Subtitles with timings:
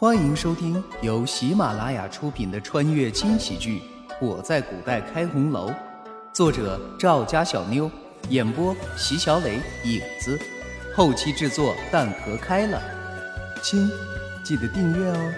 [0.00, 3.82] 欢迎收听由喜马拉雅出品的穿越轻喜剧
[4.26, 5.68] 《我在古代开红楼》，
[6.32, 7.90] 作者赵家小妞，
[8.30, 10.40] 演播席小磊、影子，
[10.96, 12.80] 后期制作蛋壳开了。
[13.62, 13.90] 亲，
[14.42, 15.32] 记得订阅哦。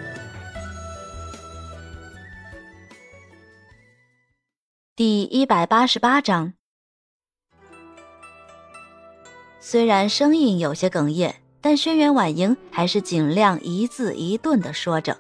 [4.95, 6.53] 第一百八十八章，
[9.59, 11.42] 虽然声音有些哽咽。
[11.63, 15.17] 但轩辕婉莹还是尽量一字一顿地说着，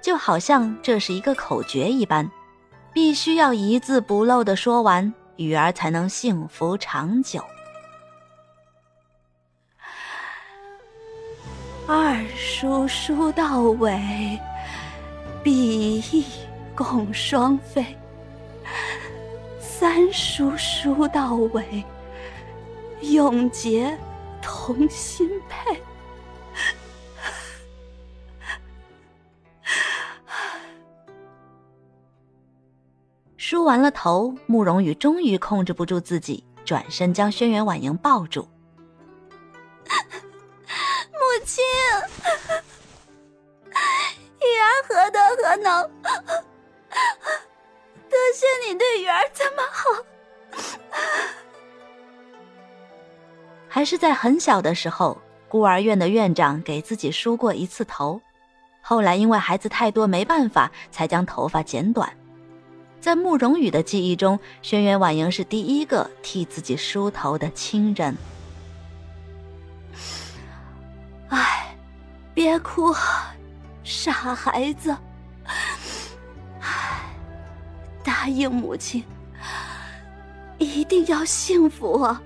[0.00, 2.30] 就好像这是一个口诀一般，
[2.94, 7.42] 必须要一字不漏地说完，雨儿才能幸福长久。
[11.88, 14.38] 二叔叔到尾，
[15.42, 16.24] 比翼
[16.72, 17.82] 共双飞；
[19.58, 21.84] 三叔叔到尾，
[23.00, 23.98] 永结。
[24.42, 25.80] 同心配。
[33.36, 38.48] 梳完了头，慕容羽终于控制不住自己，转身将轩辕婉莹抱住。
[41.10, 41.64] 母亲，
[44.38, 45.90] 雨儿何德何能？
[48.08, 50.04] 得谢你对雨儿这么好。
[53.80, 55.16] 还是在很小的时候，
[55.48, 58.20] 孤儿院的院长给自己梳过一次头，
[58.82, 62.12] 后来因为孩子太多没办法，才将头发剪短。
[63.00, 68.14] 在慕容羽的记忆中，轩辕婉莹是第一个替自己梳头的亲人。
[71.30, 71.74] 哎，
[72.34, 72.94] 别哭，
[73.82, 74.94] 傻孩子。
[76.60, 77.00] 哎，
[78.04, 79.02] 答应母亲，
[80.58, 82.20] 一定要幸福啊！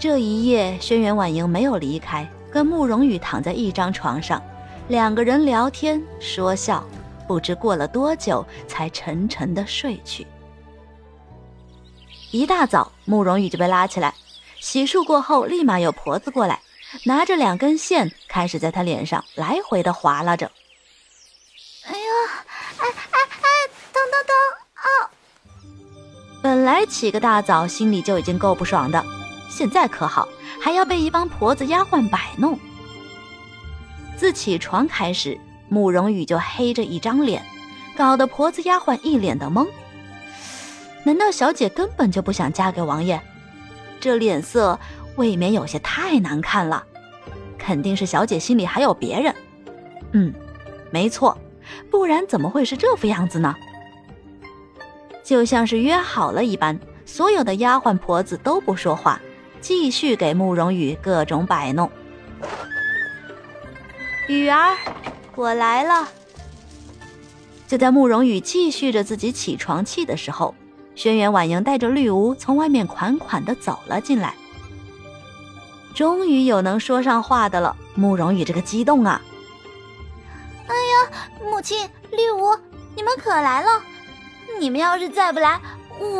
[0.00, 4.42] 这一夜，轩辕婉莹没有离开，跟慕容羽躺在一张床上，
[4.88, 6.82] 两个人聊天说笑，
[7.28, 10.26] 不知过了多久，才沉沉的睡去。
[12.30, 14.14] 一大早，慕容羽就被拉起来，
[14.58, 16.60] 洗漱过后，立马有婆子过来，
[17.04, 20.50] 拿着两根线，开始在他脸上来回的划拉着。
[21.84, 21.98] 哎呦，
[22.78, 23.48] 哎哎哎，
[23.92, 24.34] 疼疼疼！
[24.72, 25.10] 啊
[26.42, 29.04] 本来起个大早心里就已经够不爽的，
[29.60, 30.26] 现在可好，
[30.58, 32.58] 还要被一帮婆子丫鬟摆弄。
[34.16, 35.38] 自起床开始，
[35.68, 37.44] 慕容羽就黑着一张脸，
[37.94, 39.68] 搞得婆子丫鬟一脸的懵。
[41.04, 43.20] 难道小姐根本就不想嫁给王爷？
[44.00, 44.80] 这脸色
[45.16, 46.82] 未免有些太难看了。
[47.58, 49.34] 肯定是小姐心里还有别人。
[50.12, 50.32] 嗯，
[50.90, 51.36] 没错，
[51.90, 53.54] 不然怎么会是这副样子呢？
[55.22, 59.20] 就像是约好了一般，所有的丫鬟婆子都不说话，
[59.60, 61.90] 继续给慕容羽各种摆弄。
[64.28, 64.76] 雨儿，
[65.34, 66.08] 我来了。
[67.66, 70.54] 就在慕容羽继续着自己起床气的时候，
[70.94, 74.34] 轩辕婉莹带着绿芜从外面款款的走了进来。
[75.94, 79.20] 终于有能说上话的了，慕容羽这个激动啊！
[80.66, 82.58] 哎呀，母亲，绿芜，
[82.94, 83.82] 你们可来了。
[84.58, 85.60] 你们要是再不来，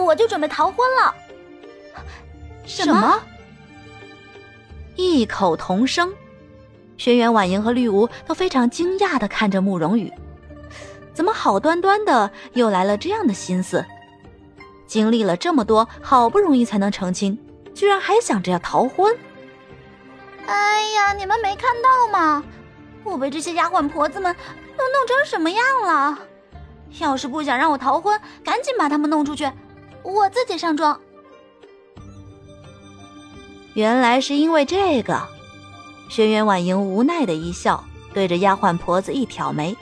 [0.04, 1.14] 我就准备逃婚了。
[2.64, 3.20] 什么？
[5.00, 6.12] 异口同声，
[6.98, 10.12] 轩辕婉莹和绿芜都非常惊讶的看着慕容羽，
[11.14, 13.84] 怎么好端端的又来了这样的心思？
[14.86, 17.38] 经历了这么多，好不容易才能成亲，
[17.74, 19.16] 居然还想着要逃婚？
[20.46, 22.44] 哎呀，你们没看到吗？
[23.02, 24.34] 我被这些丫鬟婆子们
[24.76, 26.18] 都弄成什么样了？
[26.98, 29.50] 要是不想让我逃婚，赶紧把他们弄出去，
[30.02, 31.00] 我自己上妆。
[33.74, 35.20] 原来是因为这个，
[36.08, 39.76] 轩辕婉莹无奈的一笑，对着丫鬟婆子一挑眉，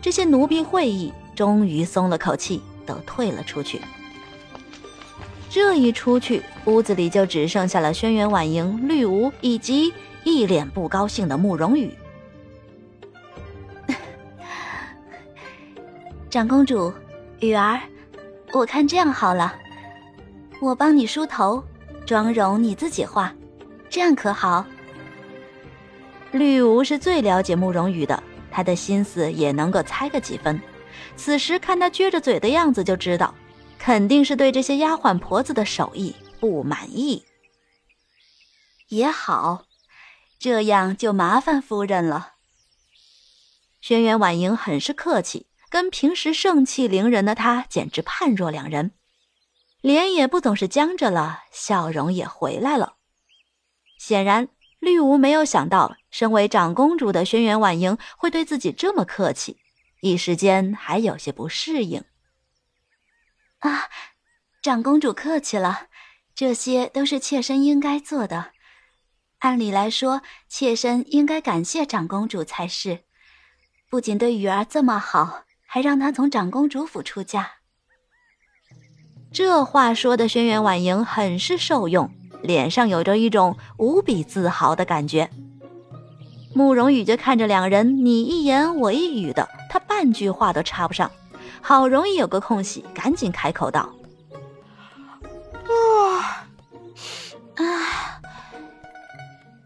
[0.00, 3.80] 这些奴婢会意，终于松了口气，都退了出去。
[5.50, 9.92] 这一出去，屋子里就只剩下了轩辕婉莹、绿芜以及
[10.24, 11.92] 一脸不高兴的慕容羽。
[16.30, 16.92] 长公主，
[17.40, 17.80] 雨儿，
[18.52, 19.54] 我看这样好了，
[20.60, 21.62] 我帮你梳头，
[22.08, 23.30] 妆容你自己画，
[23.90, 24.64] 这样可好？
[26.32, 30.58] 绿芜是最了解慕容羽的，他的心思也能够猜个几分。
[31.16, 33.34] 此时看他撅着嘴的样子，就知道
[33.78, 37.22] 肯定是对这些丫鬟婆子的手艺不满意。
[38.88, 39.66] 也好，
[40.38, 42.36] 这样就麻烦夫人了。
[43.82, 45.44] 轩辕婉莹很是客气。
[45.70, 48.92] 跟平时盛气凌人的他简直判若两人。
[49.80, 52.96] 脸也不总是僵着了，笑容也回来了。
[53.96, 54.48] 显然，
[54.80, 59.58] 绿芜没有想到，身为长公主的轩辕婉莹会对自己这么客气，
[60.00, 62.04] 一时间还有些不适应。
[63.60, 63.88] 啊，
[64.62, 65.88] 长公主客气了，
[66.34, 68.52] 这些都是妾身应该做的。
[69.38, 73.04] 按理来说，妾身应该感谢长公主才是，
[73.88, 77.57] 不仅对雨儿这么好，还让她从长公主府出嫁。
[79.30, 82.10] 这话说的，轩辕婉莹很是受用，
[82.42, 85.28] 脸上有着一种无比自豪的感觉。
[86.54, 91.10] 慕容羽就看着两人你一言我一语的，他半句话都插不上，
[91.60, 93.90] 好容易有个空隙，赶紧开口道
[95.68, 96.42] ：“啊，
[97.56, 97.64] 啊，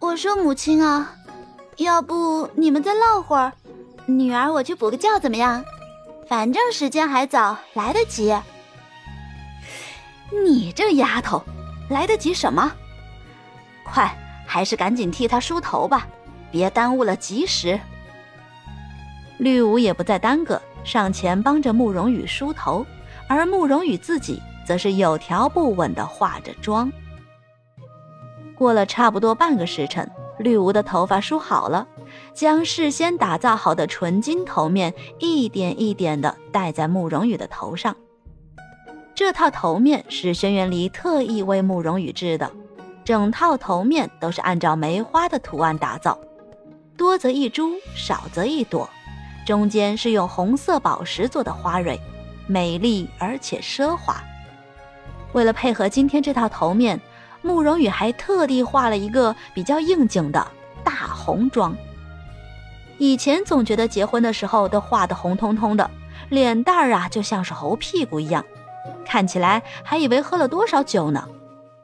[0.00, 1.14] 我说母亲啊，
[1.76, 3.52] 要不你们再唠会儿，
[4.06, 5.64] 女儿我去补个觉怎么样？
[6.28, 8.36] 反正时间还早，来得及。”
[10.44, 11.42] 你这丫头，
[11.88, 12.72] 来得及什么？
[13.84, 16.06] 快，还是赶紧替她梳头吧，
[16.50, 17.78] 别耽误了吉时。
[19.38, 22.86] 绿芜也不再耽搁，上前帮着慕容羽梳头，
[23.28, 26.90] 而慕容羽自己则是有条不紊地化着妆。
[28.54, 30.08] 过了差不多半个时辰，
[30.38, 31.86] 绿芜的头发梳好了，
[32.32, 37.96] 将事先打造好的纯金头面一点一点地戴在慕容羽的头上。
[39.24, 42.50] 这套头面是轩辕离特意为慕容羽制的，
[43.04, 46.18] 整套头面都是按照梅花的图案打造，
[46.96, 48.90] 多则一株，少则一朵，
[49.46, 52.00] 中间是用红色宝石做的花蕊，
[52.48, 54.20] 美丽而且奢华。
[55.34, 57.00] 为了配合今天这套头面，
[57.42, 60.44] 慕容羽还特地画了一个比较应景的
[60.82, 61.72] 大红妆。
[62.98, 65.88] 以前总觉得结婚的时候都画的红彤彤的，
[66.28, 68.44] 脸蛋儿啊就像是猴屁股一样。
[69.04, 71.28] 看起来还以为喝了多少酒呢，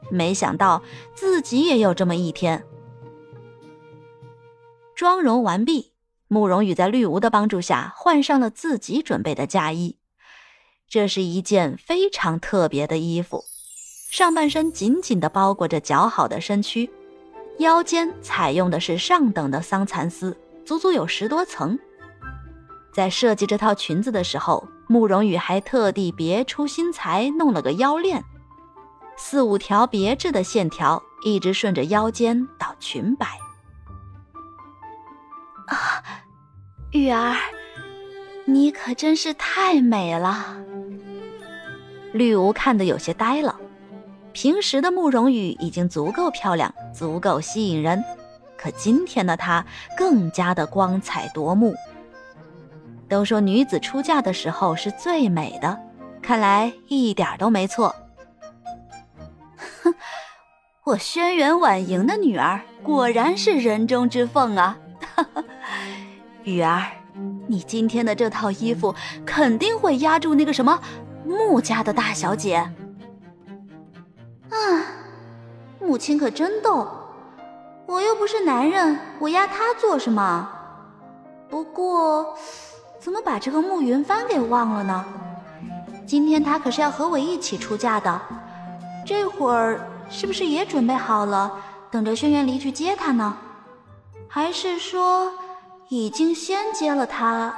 [0.09, 0.81] 没想到
[1.13, 2.63] 自己也有这么一天。
[4.95, 5.93] 妆容完毕，
[6.27, 9.97] 慕容羽在绿芜的帮助下换上了自己准备的嫁衣。
[10.89, 13.45] 这是一件非常特别的衣服，
[14.09, 16.89] 上半身紧紧地包裹着姣好的身躯，
[17.59, 20.35] 腰间采用的是上等的桑蚕丝，
[20.65, 21.77] 足足有十多层。
[22.91, 24.67] 在设计这套裙子的时候。
[24.91, 28.23] 慕容羽还特地别出心裁，弄了个腰链，
[29.15, 33.27] 四五条别致的线条一直顺着腰间到裙摆。
[35.67, 36.01] 啊，
[36.91, 37.35] 玉儿，
[38.45, 40.57] 你可真是太美了！
[42.11, 43.55] 绿芜看得有些呆了。
[44.33, 48.03] 平时的慕容羽已经足够漂亮，足够吸引人，
[48.57, 49.63] 可今天的她
[49.95, 51.75] 更加的光彩夺目。
[53.09, 55.77] 都说女子出嫁的时候是最美的，
[56.21, 57.93] 看来一点都没错。
[59.83, 59.93] 哼，
[60.85, 64.77] 我轩辕婉莹的女儿果然是人中之凤啊！
[66.43, 66.83] 雨儿，
[67.47, 68.93] 你今天的这套衣服
[69.25, 70.79] 肯定会压住那个什么
[71.25, 72.55] 穆家的大小姐。
[74.49, 74.55] 啊，
[75.81, 76.87] 母亲可真逗，
[77.87, 80.49] 我又不是男人，我压她做什么？
[81.49, 82.37] 不过。
[82.99, 85.05] 怎么把这个慕云帆给忘了呢？
[86.05, 88.19] 今天他可是要和我一起出嫁的，
[89.05, 91.51] 这会儿是不是也准备好了，
[91.89, 93.37] 等着轩辕离去接他呢？
[94.27, 95.31] 还是说
[95.87, 97.53] 已经先接了他，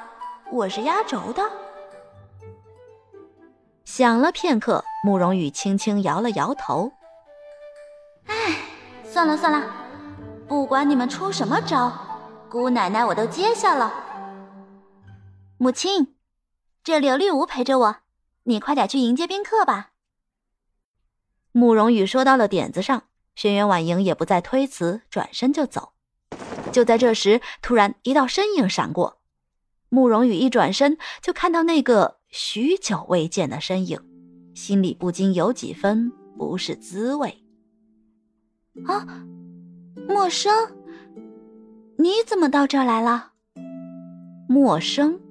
[0.51, 1.42] 我是压轴的？
[3.84, 6.92] 想了片刻，慕容羽轻轻摇了摇头。
[8.27, 8.36] 唉，
[9.04, 9.63] 算了算了，
[10.48, 11.92] 不管你们出什么招，
[12.50, 13.92] 姑奶奶我都接下了。
[15.62, 16.15] 母亲，
[16.84, 17.98] 这里有绿芜陪着我，
[18.46, 19.91] 你快点去迎接宾客吧。
[21.51, 23.03] 慕容羽说到了点子上，
[23.36, 25.94] 轩辕婉莹也不再推辞，转身就走。
[26.72, 29.20] 就在这时，突然一道身影闪过，
[29.89, 34.00] 慕容羽一转身就看到那个许久未见的身影，
[34.56, 37.46] 心里不禁有几分不是滋味。
[38.88, 39.06] 啊，
[40.08, 40.51] 陌生，
[42.00, 43.34] 你怎么到这儿来了？
[44.50, 45.22] 陌生。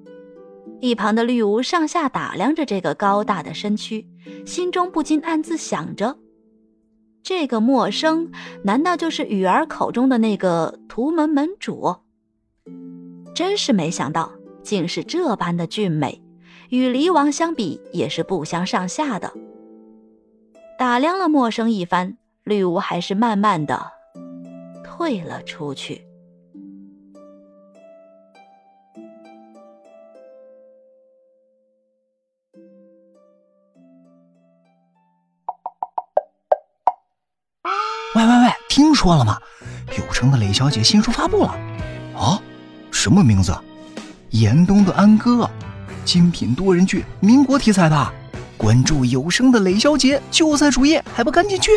[0.81, 4.07] 一旁的绿芜上下打量着这个高大的身躯，
[4.47, 6.17] 心中不禁暗自想着：
[7.21, 8.31] 这个陌生，
[8.63, 11.95] 难道就是雨儿口中的那个屠门门主？
[13.35, 14.31] 真是没想到，
[14.63, 16.19] 竟是这般的俊美，
[16.69, 19.31] 与离王相比也是不相上下的。
[20.79, 23.91] 打量了陌生一番，绿芜还是慢慢的
[24.83, 26.01] 退了出去。
[39.01, 39.35] 错了吗？
[39.97, 41.49] 有声的雷小姐新书发布了。
[42.15, 42.39] 啊，
[42.91, 43.51] 什么名字？
[44.29, 45.49] 严冬的安哥，
[46.05, 48.13] 精品多人剧，民国题材的。
[48.57, 51.71] 关注有声的雷小姐就在主页，还不赶紧去！